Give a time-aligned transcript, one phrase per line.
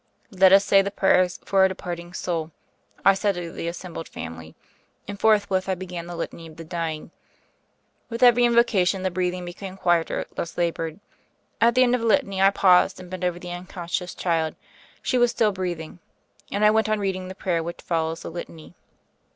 [0.31, 2.49] "Let us say the prayers for a departing soul,"
[3.05, 4.55] I said to the assembled family,
[5.07, 7.11] and forthwith I began the Litany for the Dying.
[8.09, 10.99] With every invocation the breathing became quieter, less la bored.
[11.61, 14.55] At the end of the litany I paused and bent over the unconscious child;
[15.03, 15.99] she was still breathing;
[16.51, 18.73] and I went on reading the prayer which follows the litany.